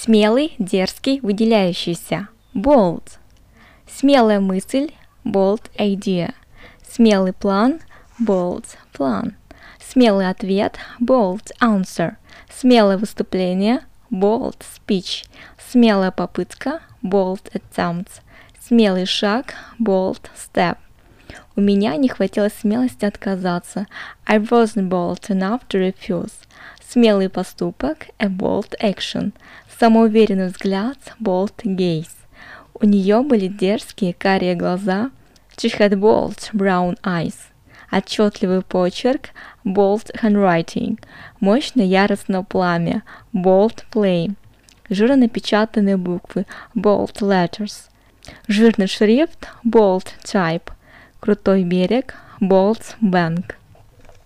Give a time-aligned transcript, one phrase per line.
[0.00, 2.28] Смелый, дерзкий, выделяющийся.
[2.54, 3.18] Bold.
[3.88, 4.92] Смелая мысль.
[5.24, 6.34] Bold idea.
[6.88, 7.80] Смелый план.
[8.24, 8.64] Bold
[8.96, 9.32] plan.
[9.80, 10.78] Смелый ответ.
[11.00, 12.14] Bold answer.
[12.48, 13.80] Смелое выступление.
[14.08, 15.26] Bold speech.
[15.68, 16.80] Смелая попытка.
[17.02, 18.20] Bold attempt.
[18.60, 19.54] Смелый шаг.
[19.80, 20.76] Bold step.
[21.56, 23.88] У меня не хватило смелости отказаться.
[24.28, 26.32] I wasn't bold enough to refuse.
[26.90, 29.34] Смелый поступок, a bold action.
[29.78, 32.08] Самоуверенный взгляд, bold gaze.
[32.72, 35.10] У нее были дерзкие карие глаза,
[35.58, 37.34] she had bold brown eyes.
[37.90, 39.32] Отчетливый почерк,
[39.66, 40.98] bold handwriting.
[41.40, 43.02] Мощное яростное пламя,
[43.34, 44.36] bold flame.
[44.88, 47.90] Жирно напечатанные буквы, bold letters.
[48.46, 50.72] Жирный шрифт, bold type.
[51.20, 53.57] Крутой берег, bold bank.